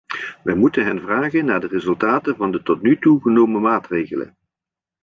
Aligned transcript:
We 0.43 0.55
moeten 0.55 0.85
hen 0.85 1.01
vragen 1.01 1.45
naar 1.45 1.59
de 1.59 1.67
resultaten 1.67 2.35
van 2.35 2.51
de 2.51 2.63
tot 2.63 2.81
nu 2.81 2.97
toe 2.99 3.21
genomen 3.21 3.61
maatregelen. 3.61 4.37